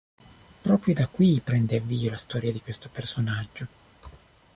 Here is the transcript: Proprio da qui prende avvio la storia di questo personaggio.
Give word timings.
Proprio 0.63 0.95
da 0.95 1.05
qui 1.05 1.39
prende 1.43 1.75
avvio 1.77 2.09
la 2.09 2.17
storia 2.17 2.51
di 2.51 2.59
questo 2.59 2.89
personaggio. 2.91 3.67